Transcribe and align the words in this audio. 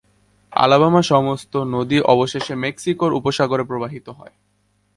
আলাবামার 0.53 1.03
সমস্ত 1.03 1.53
নদী 1.75 1.97
অবশেষে 2.05 2.53
মেক্সিকো 2.55 3.05
উপসাগরে 3.19 3.63
প্রবাহিত 3.63 4.07
হয়। 4.09 4.33